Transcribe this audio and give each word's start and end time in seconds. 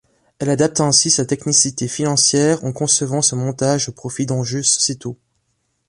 Elle 0.39 0.49
adapte 0.49 0.79
ainsi 0.79 1.11
sa 1.11 1.25
technicité 1.27 1.87
financière 1.87 2.65
en 2.65 2.73
concevant 2.73 3.21
ce 3.21 3.35
montage 3.35 3.87
au 3.89 3.91
profit 3.91 4.25
d’enjeux 4.25 4.63
sociétaux. 4.63 5.19